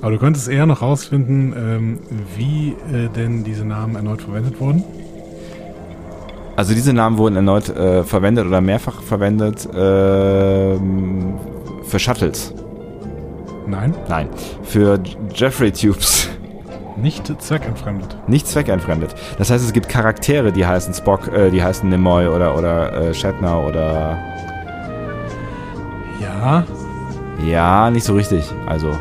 Aber 0.02 0.12
du 0.12 0.18
könntest 0.18 0.48
eher 0.48 0.66
noch 0.66 0.82
rausfinden, 0.82 1.54
ähm, 1.56 2.00
wie 2.36 2.76
äh, 2.94 3.08
denn 3.10 3.44
diese 3.44 3.66
Namen 3.66 3.96
erneut 3.96 4.22
verwendet 4.22 4.60
wurden. 4.60 4.84
Also 6.56 6.74
diese 6.74 6.94
Namen 6.94 7.18
wurden 7.18 7.38
erneut 7.38 7.70
äh, 7.70 8.04
verwendet 8.04 8.46
oder 8.46 8.62
mehrfach 8.62 9.02
verwendet 9.02 9.68
ähm, 9.74 11.36
für 11.84 12.00
Shuttles. 12.00 12.54
Nein, 13.68 13.94
Nein, 14.10 14.28
für 14.64 15.00
Jeffrey 15.34 15.72
Tubes. 15.72 16.30
Nicht 16.98 17.42
zweckentfremdet. 17.42 18.18
Nicht 18.28 18.48
zweckentfremdet. 18.48 19.16
Das 19.38 19.50
heißt, 19.50 19.64
es 19.64 19.74
gibt 19.74 19.90
Charaktere, 19.90 20.52
die 20.52 20.66
heißen 20.66 20.94
Spock, 20.94 21.28
äh, 21.28 21.50
die 21.50 21.64
heißen 21.64 21.90
Nimoy 21.90 22.28
oder, 22.28 22.58
oder 22.58 23.10
äh, 23.10 23.14
Shatner 23.14 23.66
oder... 23.66 24.18
Ja, 26.20 26.64
Ja, 27.46 27.90
nicht 27.90 28.04
so 28.04 28.14
richtig. 28.14 28.44
Also, 28.68 28.96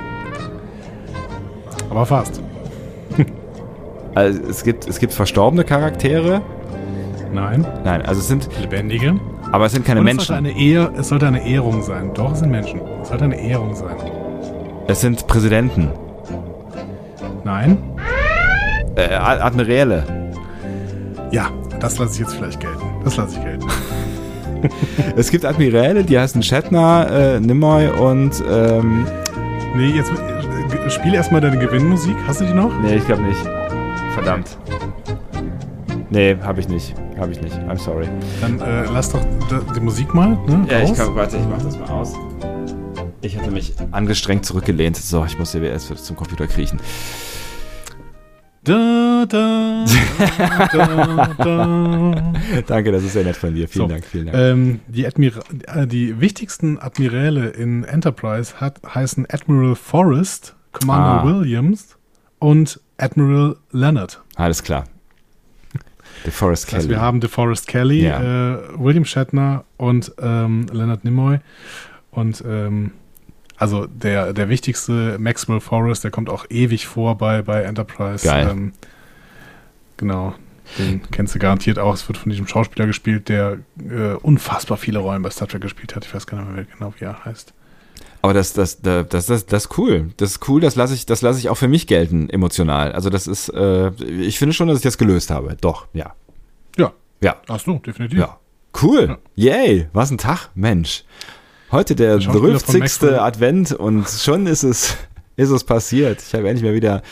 aber 1.90 2.06
fast. 2.06 2.40
also 4.14 4.40
es, 4.48 4.62
gibt, 4.62 4.88
es 4.88 4.98
gibt 4.98 5.12
verstorbene 5.12 5.64
Charaktere. 5.64 6.40
Nein, 7.32 7.66
Nein, 7.84 8.02
also 8.02 8.20
es 8.20 8.28
sind... 8.28 8.48
lebendige. 8.60 9.18
Aber 9.52 9.66
es 9.66 9.72
sind 9.72 9.84
keine 9.84 10.00
es 10.00 10.16
sollte, 10.16 10.32
Menschen. 10.32 10.34
eine 10.34 10.58
Ehr, 10.58 10.92
es 10.96 11.08
sollte 11.08 11.26
eine 11.26 11.46
Ehrung 11.46 11.82
sein. 11.82 12.12
Doch, 12.14 12.32
es 12.32 12.38
sind 12.38 12.50
Menschen. 12.50 12.80
Es 13.02 13.08
sollte 13.08 13.24
eine 13.24 13.40
Ehrung 13.40 13.74
sein. 13.74 13.96
Es 14.86 15.00
sind 15.00 15.26
Präsidenten. 15.26 15.90
Nein? 17.44 17.78
Äh, 18.96 19.14
Admiräle. 19.14 20.04
Ja, 21.30 21.48
das 21.80 21.98
lasse 21.98 22.14
ich 22.14 22.20
jetzt 22.20 22.34
vielleicht 22.34 22.60
gelten. 22.60 22.86
Das 23.04 23.16
lasse 23.16 23.38
ich 23.38 23.44
gelten. 23.44 23.66
Es 25.16 25.30
gibt 25.30 25.46
Admiräle, 25.46 26.04
die 26.04 26.18
heißen 26.18 26.42
Shatner, 26.42 27.08
äh, 27.10 27.40
Nimoy 27.40 27.88
und... 27.88 28.44
Ähm, 28.46 29.06
Nee, 29.74 29.90
jetzt 29.90 30.10
äh, 30.10 30.90
spiel 30.90 31.14
erstmal 31.14 31.40
deine 31.40 31.56
Gewinnmusik. 31.58 32.16
Hast 32.26 32.40
du 32.40 32.44
die 32.44 32.52
noch? 32.52 32.70
nee, 32.82 32.96
ich 32.96 33.06
glaube 33.06 33.22
nicht. 33.22 33.40
Verdammt. 34.14 34.58
Nee, 36.10 36.36
habe 36.42 36.60
ich 36.60 36.68
nicht. 36.68 36.94
Habe 37.18 37.32
ich 37.32 37.40
nicht. 37.40 37.54
I'm 37.68 37.78
sorry. 37.78 38.08
Dann 38.40 38.58
äh, 38.60 38.84
lass 38.92 39.12
doch 39.12 39.20
die 39.76 39.80
Musik 39.80 40.12
mal. 40.12 40.30
Ne, 40.46 40.66
raus. 40.82 40.98
warte, 41.14 41.36
ich 41.36 41.44
mach 41.48 41.62
das 41.62 41.78
mal 41.78 41.88
aus. 41.88 42.14
Ich 43.22 43.38
hatte 43.38 43.50
mich 43.50 43.74
angestrengt 43.92 44.44
zurückgelehnt. 44.44 44.96
So, 44.96 45.24
ich 45.24 45.38
muss 45.38 45.52
hier 45.52 45.62
erst 45.62 45.96
zum 46.04 46.16
Computer 46.16 46.46
kriechen. 46.46 46.80
Da, 48.70 49.26
da, 49.26 49.84
da, 50.72 51.34
da. 51.38 52.32
Danke, 52.66 52.92
das 52.92 53.02
ist 53.02 53.14
sehr 53.14 53.24
nett 53.24 53.36
von 53.36 53.54
dir. 53.54 53.66
Vielen 53.68 53.88
So. 53.88 53.92
Dank, 53.94 54.04
vielen 54.04 54.26
Dank. 54.26 54.38
Ähm, 54.38 54.80
die, 54.86 55.06
Admira 55.06 55.40
äh, 55.74 55.86
die 55.86 56.20
wichtigsten 56.20 56.78
Admiräle 56.78 57.48
in 57.48 57.82
Enterprise 57.84 58.60
hat, 58.60 58.80
heißen 58.94 59.26
Admiral 59.30 59.74
Forrest, 59.74 60.54
Commander 60.72 61.22
Ah. 61.22 61.24
Williams 61.26 61.96
und 62.38 62.80
Admiral 62.98 63.56
Leonard. 63.72 64.20
Alles 64.36 64.62
klar. 64.62 64.84
The 66.24 66.30
Forest 66.30 66.68
Das 66.68 66.74
heißt, 66.74 66.86
Kelly. 66.86 66.96
wir 66.96 67.00
haben 67.02 67.20
DeForest 67.20 67.66
Kelly, 67.66 68.04
Ja. 68.04 68.20
äh, 68.54 68.58
William 68.78 69.04
Shatner 69.04 69.64
und 69.78 70.12
ähm, 70.20 70.66
Leonard 70.70 71.04
Nimoy. 71.04 71.38
Und 72.12 72.44
ähm, 72.46 72.92
also 73.60 73.86
der, 73.86 74.32
der 74.32 74.48
wichtigste 74.48 75.18
Maxwell 75.18 75.60
Forrest, 75.60 76.02
der 76.02 76.10
kommt 76.10 76.30
auch 76.30 76.46
ewig 76.48 76.86
vor 76.86 77.18
bei, 77.18 77.42
bei 77.42 77.62
Enterprise. 77.62 78.26
Geil. 78.26 78.48
Ähm, 78.50 78.72
genau. 79.98 80.34
Den 80.78 81.02
kennst 81.10 81.34
du 81.34 81.38
garantiert 81.38 81.78
auch. 81.78 81.92
Es 81.92 82.08
wird 82.08 82.16
von 82.16 82.30
diesem 82.30 82.46
Schauspieler 82.46 82.86
gespielt, 82.86 83.28
der 83.28 83.58
äh, 83.78 84.14
unfassbar 84.22 84.78
viele 84.78 85.00
Rollen 85.00 85.20
bei 85.20 85.28
Star 85.28 85.46
Trek 85.46 85.60
gespielt 85.60 85.94
hat. 85.94 86.06
Ich 86.06 86.14
weiß 86.14 86.26
gar 86.26 86.40
nicht 86.40 86.54
mehr 86.54 86.64
genau, 86.64 86.94
wie 86.98 87.04
er 87.04 87.22
heißt. 87.24 87.52
Aber 88.22 88.32
das, 88.32 88.54
das, 88.54 88.80
das, 88.80 89.08
das, 89.08 89.26
das, 89.26 89.44
das 89.44 89.64
ist 89.64 89.78
cool. 89.78 90.10
Das 90.16 90.30
ist 90.30 90.48
cool, 90.48 90.62
das 90.62 90.74
lasse 90.76 90.94
ich, 90.94 91.04
das 91.04 91.20
lasse 91.20 91.38
ich 91.38 91.50
auch 91.50 91.56
für 91.56 91.68
mich 91.68 91.86
gelten, 91.86 92.30
emotional. 92.30 92.92
Also 92.92 93.10
das 93.10 93.26
ist, 93.26 93.50
äh, 93.50 93.90
ich 93.90 94.38
finde 94.38 94.54
schon, 94.54 94.68
dass 94.68 94.78
ich 94.78 94.84
das 94.84 94.96
gelöst 94.96 95.30
habe. 95.30 95.56
Doch, 95.60 95.86
ja. 95.92 96.14
Ja. 96.78 96.92
Ja. 97.20 97.36
Ach 97.48 97.60
so, 97.60 97.74
definitiv. 97.78 98.18
Ja. 98.18 98.38
Cool. 98.80 99.18
Yay. 99.34 99.88
Was 99.92 100.10
ein 100.10 100.18
Tag, 100.18 100.48
Mensch. 100.54 101.04
Heute 101.72 101.94
der, 101.94 102.14
Der 102.14 102.20
Schauspieler 102.20 102.58
von 102.58 102.72
50. 102.74 102.80
Maxwell. 102.80 103.18
Advent 103.20 103.72
und 103.72 104.08
schon 104.08 104.46
ist 104.46 104.64
es, 104.64 104.96
ist 105.36 105.50
es 105.50 105.62
passiert. 105.62 106.20
Ich 106.20 106.34
habe 106.34 106.48
endlich 106.48 106.64
mal 106.64 106.74
wieder 106.74 107.02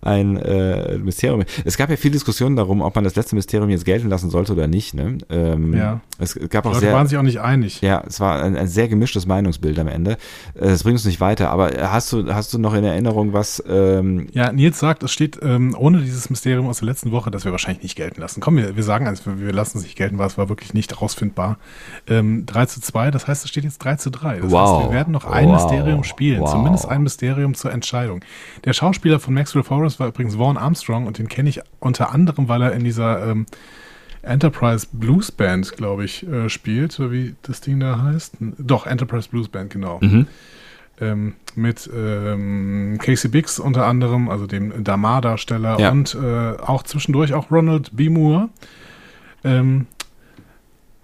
ein 0.00 0.36
äh, 0.36 0.98
Mysterium. 0.98 1.44
Es 1.64 1.76
gab 1.76 1.90
ja 1.90 1.96
viel 1.96 2.10
Diskussionen 2.10 2.56
darum, 2.56 2.80
ob 2.82 2.94
man 2.94 3.04
das 3.04 3.16
letzte 3.16 3.34
Mysterium 3.34 3.68
jetzt 3.70 3.84
gelten 3.84 4.08
lassen 4.08 4.30
sollte 4.30 4.52
oder 4.52 4.66
nicht. 4.66 4.94
Ne? 4.94 5.18
Ähm, 5.30 5.74
Ja. 5.74 6.00
Es 6.20 6.34
gab 6.50 6.66
auch 6.66 6.70
Leute 6.70 6.80
sehr, 6.86 6.92
waren 6.94 7.06
sich 7.06 7.16
auch 7.18 7.22
nicht 7.22 7.40
einig. 7.40 7.80
ja, 7.80 8.02
es 8.06 8.18
war 8.20 8.42
ein, 8.42 8.56
ein 8.56 8.66
sehr 8.66 8.88
gemischtes 8.88 9.26
Meinungsbild 9.26 9.78
am 9.78 9.86
Ende. 9.88 10.12
Äh, 10.54 10.68
Das 10.68 10.82
bringt 10.82 10.94
uns 10.96 11.04
nicht 11.04 11.20
weiter. 11.20 11.50
Aber 11.50 11.70
hast 11.92 12.12
du, 12.12 12.32
hast 12.34 12.52
du 12.54 12.58
noch 12.58 12.74
in 12.74 12.84
Erinnerung, 12.84 13.32
was? 13.32 13.62
Ähm, 13.68 14.26
Ja, 14.32 14.52
Nils 14.52 14.78
sagt, 14.78 15.02
es 15.02 15.12
steht 15.12 15.38
ähm, 15.42 15.74
ohne 15.78 16.00
dieses 16.00 16.30
Mysterium 16.30 16.66
aus 16.68 16.78
der 16.80 16.86
letzten 16.86 17.12
Woche, 17.12 17.30
das 17.30 17.44
wir 17.44 17.52
wahrscheinlich 17.52 17.82
nicht 17.82 17.96
gelten 17.96 18.20
lassen. 18.20 18.40
Komm, 18.40 18.56
wir, 18.56 18.76
wir 18.76 18.82
sagen 18.82 19.06
eins, 19.06 19.24
wir, 19.26 19.40
wir 19.40 19.52
lassen 19.52 19.78
es 19.78 19.84
nicht 19.84 19.96
gelten, 19.96 20.18
weil 20.18 20.26
es 20.26 20.36
war 20.38 20.48
wirklich 20.48 20.74
nicht 20.74 21.00
rausfindbar. 21.00 21.58
Ähm, 22.08 22.46
3 22.46 22.66
zu 22.66 22.80
2, 22.80 23.10
das 23.10 23.26
heißt, 23.28 23.44
es 23.44 23.50
steht 23.50 23.64
jetzt 23.64 23.78
3 23.78 23.96
zu 23.96 24.10
3. 24.10 24.40
Das 24.40 24.50
Wow. 24.50 24.78
heißt, 24.80 24.88
wir 24.90 24.94
werden 24.94 25.12
noch 25.12 25.24
ein 25.24 25.46
Wow. 25.46 25.54
Mysterium 25.54 26.04
spielen, 26.04 26.40
Wow. 26.40 26.50
zumindest 26.52 26.88
ein 26.88 27.02
Mysterium 27.02 27.54
zur 27.54 27.72
Entscheidung. 27.72 28.20
Der 28.64 28.72
Schauspieler 28.72 29.20
von 29.20 29.34
Maxwell 29.34 29.62
Forrest 29.62 29.87
war 29.98 30.08
übrigens 30.08 30.36
Vaughn 30.36 30.56
Armstrong 30.56 31.06
und 31.06 31.18
den 31.18 31.28
kenne 31.28 31.48
ich 31.48 31.60
unter 31.80 32.12
anderem, 32.12 32.48
weil 32.48 32.62
er 32.62 32.72
in 32.72 32.84
dieser 32.84 33.26
ähm, 33.26 33.46
Enterprise 34.22 34.86
Blues 34.92 35.32
Band, 35.32 35.76
glaube 35.76 36.04
ich, 36.04 36.26
äh, 36.26 36.48
spielt, 36.48 36.92
so 36.92 37.12
wie 37.12 37.34
das 37.42 37.60
Ding 37.60 37.80
da 37.80 38.02
heißt. 38.02 38.36
Doch, 38.58 38.86
Enterprise 38.86 39.28
Blues 39.28 39.48
Band, 39.48 39.70
genau 39.70 39.98
mhm. 40.02 40.26
ähm, 41.00 41.34
mit 41.54 41.88
ähm, 41.94 42.98
Casey 43.00 43.30
Biggs 43.30 43.58
unter 43.58 43.86
anderem, 43.86 44.28
also 44.28 44.46
dem 44.46 44.84
Damar-Darsteller 44.84 45.78
Ja. 45.80 45.90
und 45.90 46.14
äh, 46.14 46.56
auch 46.58 46.82
zwischendurch 46.82 47.34
auch 47.34 47.50
Ronald 47.50 47.96
B. 47.96 48.08
Moore. 48.08 48.48
Ähm, 49.44 49.86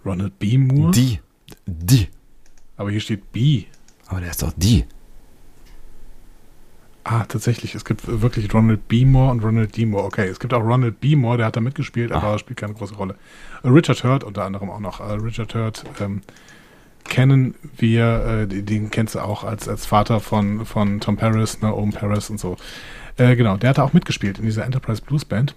Ronald 0.05 0.38
B. 0.38 0.59
Moore? 0.59 0.91
Die. 0.91 1.21
Die. 1.67 2.09
Aber 2.76 2.91
hier 2.91 3.00
steht 3.00 3.33
B. 3.33 3.64
Aber 4.07 4.21
der 4.21 4.31
ist 4.31 4.43
doch 4.43 4.53
die. 4.57 4.85
Ah, 7.06 7.25
tatsächlich, 7.25 7.75
es 7.75 7.84
gibt 7.84 8.06
wirklich 8.23 8.52
Ronald 8.54 8.88
B. 8.88 9.04
Moore 9.04 9.30
und 9.32 9.44
Ronald 9.44 9.76
D. 9.76 9.84
Moore. 9.84 10.04
Okay, 10.04 10.26
es 10.26 10.40
gibt 10.40 10.54
auch 10.54 10.62
Ronald 10.62 11.00
B. 11.00 11.16
Moore, 11.16 11.37
der 11.37 11.46
hat 11.46 11.56
da 11.56 11.61
mitgespielt, 11.61 12.11
Ah. 12.12 12.16
aber 12.16 12.38
spielt 12.38 12.58
keine 12.58 12.73
große 12.73 12.94
Rolle. 12.94 13.16
Richard 13.62 14.02
Hurt 14.04 14.25
unter 14.25 14.44
anderem 14.44 14.70
auch 14.70 14.80
noch. 14.80 15.00
Äh, 15.00 15.12
Richard 15.14 15.54
Hurt 15.54 15.84
ähm, 16.00 16.23
kennen 17.04 17.54
wir, 17.76 18.25
äh, 18.25 18.46
den, 18.46 18.64
den 18.64 18.90
kennst 18.90 19.14
du 19.14 19.20
auch 19.20 19.44
als, 19.44 19.68
als 19.68 19.84
Vater 19.84 20.20
von, 20.20 20.64
von 20.64 21.00
Tom 21.00 21.16
Paris, 21.18 21.61
ne, 21.61 21.75
Owen 21.75 21.92
Paris 21.92 22.30
und 22.30 22.40
so. 22.40 22.56
Äh, 23.18 23.37
genau, 23.37 23.58
der 23.58 23.70
hat 23.70 23.78
da 23.78 23.82
auch 23.82 23.92
mitgespielt 23.92 24.38
in 24.38 24.46
dieser 24.46 24.64
Enterprise 24.64 25.02
Blues 25.02 25.26
Band. 25.26 25.54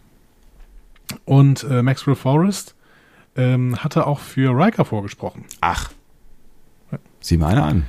Und 1.23 1.63
äh, 1.63 1.81
Maxwell 1.81 2.15
Forrest 2.15 2.75
ähm, 3.37 3.81
hatte 3.81 4.05
auch 4.05 4.19
für 4.19 4.51
Riker 4.51 4.83
vorgesprochen. 4.83 5.45
Ach. 5.61 5.91
Sieh 7.21 7.37
mal 7.37 7.53
einer 7.53 7.65
an. 7.65 7.85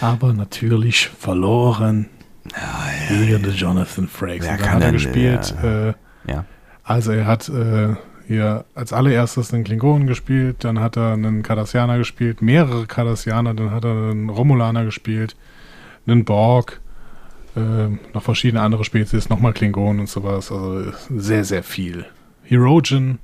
Aber 0.00 0.32
natürlich 0.32 1.08
verloren 1.08 2.08
ja, 2.50 3.14
ja, 3.16 3.24
gegen 3.38 3.50
Jonathan 3.52 4.08
Frakes. 4.08 4.46
Kann 4.46 4.70
hat 4.70 4.82
er 4.82 4.92
gespielt. 4.92 5.54
ja. 5.62 5.88
Äh, 5.90 5.94
Ja. 6.28 6.44
also 6.84 7.12
er 7.12 7.26
hat 7.26 7.48
äh, 7.48 7.94
hier 8.26 8.64
als 8.74 8.92
allererstes 8.92 9.52
einen 9.52 9.64
Klingonen 9.64 10.06
gespielt, 10.06 10.56
dann 10.64 10.78
hat 10.80 10.96
er 10.96 11.12
einen 11.14 11.42
Cardassianer 11.42 11.98
gespielt, 11.98 12.40
mehrere 12.42 12.86
Cardassianer, 12.86 13.54
dann 13.54 13.70
hat 13.72 13.84
er 13.84 14.10
einen 14.10 14.30
Romulaner 14.30 14.84
gespielt, 14.84 15.36
einen 16.06 16.24
Borg, 16.24 16.80
äh, 17.56 17.88
noch 18.14 18.22
verschiedene 18.22 18.62
andere 18.62 18.84
Spezies, 18.84 19.28
nochmal 19.28 19.52
Klingonen 19.52 20.00
und 20.00 20.08
sowas. 20.08 20.50
Also 20.52 20.92
sehr, 21.10 21.44
sehr 21.44 21.62
viel. 21.62 22.06
Herogen, 22.44 23.18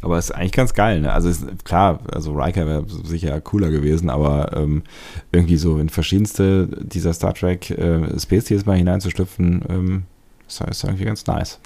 Aber 0.00 0.18
ist 0.18 0.32
eigentlich 0.32 0.52
ganz 0.52 0.74
geil, 0.74 1.00
ne? 1.00 1.12
Also 1.12 1.28
ist, 1.28 1.64
klar, 1.64 2.00
also 2.12 2.32
Riker 2.32 2.66
wäre 2.66 2.84
sicher 2.88 3.40
cooler 3.40 3.70
gewesen, 3.70 4.10
aber 4.10 4.56
ähm, 4.56 4.82
irgendwie 5.30 5.56
so 5.56 5.78
in 5.78 5.88
verschiedenste 5.88 6.66
dieser 6.66 7.12
Star 7.12 7.34
Trek 7.34 7.70
äh, 7.70 8.18
Spezies 8.18 8.66
mal 8.66 8.76
hineinzustüpfen, 8.76 9.64
ähm, 9.68 10.02
ist, 10.48 10.60
ist 10.60 10.84
irgendwie 10.84 11.04
ganz 11.04 11.26
nice. 11.26 11.60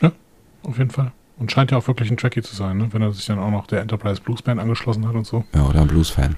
auf 0.63 0.79
jeden 0.79 0.91
Fall. 0.91 1.13
Und 1.39 1.53
scheint 1.53 1.71
ja 1.71 1.79
auch 1.79 1.87
wirklich 1.87 2.11
ein 2.11 2.17
Trekkie 2.17 2.43
zu 2.43 2.55
sein, 2.55 2.79
ne? 2.79 2.89
wenn 2.93 3.03
er 3.03 3.13
sich 3.13 3.27
dann 3.27 3.39
auch 3.39 3.51
noch 3.51 3.67
der 3.67 3.81
Enterprise 3.81 4.21
Blues 4.21 4.43
Band 4.43 4.61
angeschlossen 4.61 5.07
hat 5.07 5.15
und 5.15 5.27
so. 5.27 5.45
Ja, 5.55 5.67
oder 5.67 5.83
ein 5.83 5.89
Blues-Fan. 5.89 6.37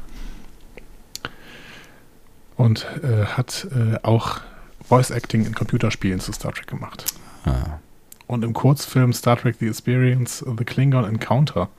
Und 2.57 2.87
äh, 3.03 3.25
hat 3.25 3.69
äh, 3.73 3.97
auch 4.03 4.41
Voice 4.83 5.11
Acting 5.11 5.47
in 5.47 5.55
Computerspielen 5.55 6.19
zu 6.19 6.33
Star 6.33 6.53
Trek 6.53 6.67
gemacht. 6.67 7.05
Ah. 7.45 7.79
Und 8.29 8.45
im 8.45 8.53
Kurzfilm 8.53 9.13
Star 9.15 9.39
Trek 9.39 9.57
The 9.59 9.67
Experience 9.67 10.45
The 10.47 10.65
Klingon 10.65 11.05
Encounter 11.05 11.71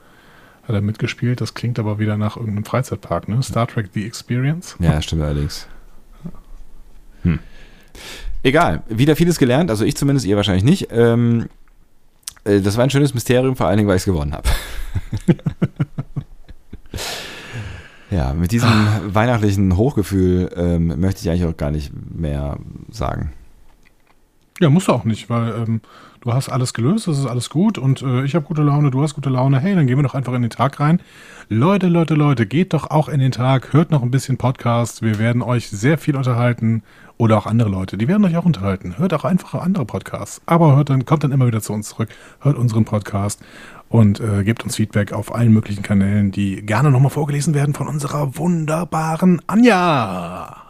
hat 0.64 0.74
er 0.74 0.80
mitgespielt. 0.80 1.40
Das 1.40 1.54
klingt 1.54 1.78
aber 1.78 1.98
wieder 2.00 2.16
nach 2.16 2.36
irgendeinem 2.36 2.64
Freizeitpark, 2.64 3.28
ne? 3.28 3.40
Star 3.42 3.68
Trek 3.68 3.90
The 3.94 4.04
Experience. 4.04 4.76
Ja, 4.80 5.00
stimmt 5.00 5.22
allerdings. 5.22 5.68
Hm. 7.22 7.38
Egal, 8.42 8.82
wieder 8.88 9.14
vieles 9.14 9.38
gelernt, 9.38 9.70
also 9.70 9.84
ich 9.84 9.96
zumindest, 9.96 10.26
ihr 10.26 10.36
wahrscheinlich 10.36 10.64
nicht. 10.64 10.88
Ähm, 10.90 11.48
äh, 12.44 12.60
das 12.60 12.76
war 12.76 12.84
ein 12.84 12.90
schönes 12.90 13.14
Mysterium, 13.14 13.54
vor 13.54 13.66
allen 13.66 13.76
Dingen, 13.76 13.88
weil 13.88 13.96
ich 13.96 14.02
es 14.02 14.06
gewonnen 14.06 14.32
habe. 14.32 14.48
ja, 18.10 18.32
mit 18.32 18.50
diesem 18.50 18.70
weihnachtlichen 19.06 19.76
Hochgefühl 19.76 20.50
ähm, 20.56 20.98
möchte 21.00 21.20
ich 21.20 21.30
eigentlich 21.30 21.44
auch 21.44 21.56
gar 21.56 21.70
nicht 21.70 21.92
mehr 21.94 22.58
sagen. 22.90 23.32
Ja, 24.58 24.68
musst 24.68 24.88
du 24.88 24.92
auch 24.92 25.04
nicht, 25.04 25.30
weil 25.30 25.54
ähm, 25.54 25.80
du 26.20 26.32
hast 26.32 26.48
alles 26.48 26.74
gelöst, 26.74 27.08
es 27.08 27.18
ist 27.18 27.26
alles 27.26 27.50
gut 27.50 27.78
und 27.78 28.02
äh, 28.02 28.24
ich 28.24 28.34
habe 28.34 28.44
gute 28.44 28.62
Laune, 28.62 28.90
du 28.90 29.02
hast 29.02 29.14
gute 29.14 29.30
Laune. 29.30 29.60
Hey, 29.60 29.74
dann 29.74 29.86
gehen 29.86 29.98
wir 29.98 30.02
doch 30.02 30.14
einfach 30.14 30.34
in 30.34 30.42
den 30.42 30.50
Tag 30.50 30.80
rein. 30.80 31.00
Leute, 31.48 31.88
Leute, 31.88 32.14
Leute, 32.14 32.46
geht 32.46 32.72
doch 32.74 32.90
auch 32.90 33.08
in 33.08 33.20
den 33.20 33.32
Tag, 33.32 33.72
hört 33.72 33.90
noch 33.90 34.02
ein 34.02 34.10
bisschen 34.10 34.36
Podcast. 34.36 35.02
Wir 35.02 35.18
werden 35.18 35.42
euch 35.42 35.68
sehr 35.68 35.98
viel 35.98 36.16
unterhalten 36.16 36.82
oder 37.16 37.36
auch 37.38 37.46
andere 37.46 37.68
Leute, 37.68 37.98
die 37.98 38.08
werden 38.08 38.24
euch 38.24 38.36
auch 38.36 38.44
unterhalten. 38.44 38.98
Hört 38.98 39.14
auch 39.14 39.24
einfach 39.24 39.54
andere 39.54 39.84
Podcasts, 39.84 40.40
aber 40.46 40.76
hört 40.76 40.90
dann 40.90 41.04
kommt 41.04 41.24
dann 41.24 41.32
immer 41.32 41.46
wieder 41.46 41.60
zu 41.60 41.72
uns 41.72 41.88
zurück, 41.88 42.08
hört 42.40 42.56
unseren 42.56 42.84
Podcast 42.84 43.40
und 43.88 44.20
äh, 44.20 44.44
gebt 44.44 44.62
uns 44.64 44.76
Feedback 44.76 45.12
auf 45.12 45.34
allen 45.34 45.52
möglichen 45.52 45.82
Kanälen, 45.82 46.30
die 46.30 46.62
gerne 46.62 46.90
nochmal 46.90 47.10
vorgelesen 47.10 47.54
werden 47.54 47.74
von 47.74 47.88
unserer 47.88 48.36
wunderbaren 48.36 49.42
Anja. 49.46 50.69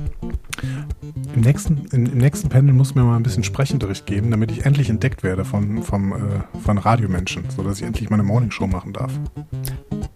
Im 1.33 1.41
nächsten, 1.41 1.85
im, 1.91 2.05
im 2.07 2.17
nächsten 2.17 2.49
Panel 2.49 2.73
muss 2.73 2.93
mir 2.93 3.03
mal 3.03 3.15
ein 3.15 3.23
bisschen 3.23 3.43
Sprechenunterricht 3.43 4.05
geben, 4.05 4.31
damit 4.31 4.51
ich 4.51 4.65
endlich 4.65 4.89
entdeckt 4.89 5.23
werde 5.23 5.45
von, 5.45 5.81
vom, 5.81 6.11
äh, 6.11 6.17
von 6.63 6.77
Radiomenschen, 6.77 7.45
sodass 7.55 7.79
ich 7.79 7.85
endlich 7.85 8.09
meine 8.09 8.23
Morningshow 8.23 8.67
machen 8.67 8.93
darf. 8.93 9.13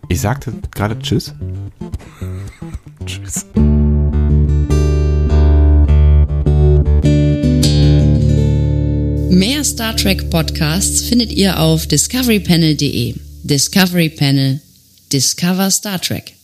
Ich 0.10 0.20
sagte 0.22 0.54
gerade 0.72 1.00
Tschüss. 1.00 1.34
Tschüss. 3.06 3.46
Mehr 9.30 9.64
Star 9.64 9.96
Trek 9.96 10.30
Podcasts 10.30 11.02
findet 11.02 11.32
ihr 11.32 11.60
auf 11.60 11.88
discoverypanel.de. 11.88 13.16
Discovery 13.44 14.10
Panel. 14.10 14.62
Discover 15.12 15.72
Star 15.72 16.00
Trek. 16.02 16.35